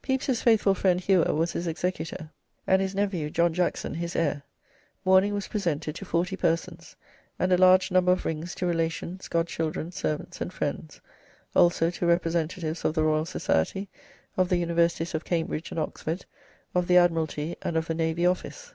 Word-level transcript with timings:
Pepys's 0.00 0.40
faithful 0.40 0.74
friend, 0.74 0.98
Hewer, 1.02 1.34
was 1.34 1.52
his 1.52 1.66
executor, 1.66 2.30
and 2.66 2.80
his 2.80 2.94
nephew, 2.94 3.28
John 3.28 3.52
Jackson, 3.52 3.92
his 3.92 4.16
heir. 4.16 4.42
Mourning 5.04 5.34
was 5.34 5.48
presented 5.48 5.94
to 5.96 6.06
forty 6.06 6.34
persons, 6.34 6.96
and 7.38 7.52
a 7.52 7.58
large 7.58 7.90
number 7.90 8.10
of 8.12 8.24
rings 8.24 8.54
to 8.54 8.64
relations, 8.64 9.28
godchildren, 9.28 9.92
servants, 9.92 10.40
and 10.40 10.50
friends, 10.50 11.02
also 11.54 11.90
to 11.90 12.06
representatives 12.06 12.86
of 12.86 12.94
the 12.94 13.04
Royal 13.04 13.26
Society, 13.26 13.90
of 14.34 14.48
the 14.48 14.56
Universities 14.56 15.14
of 15.14 15.26
Cambridge 15.26 15.70
and 15.70 15.78
Oxford, 15.78 16.24
of 16.74 16.86
the 16.88 16.96
Admiralty, 16.96 17.54
and 17.60 17.76
of 17.76 17.86
the 17.86 17.94
Navy 17.94 18.24
Office. 18.24 18.72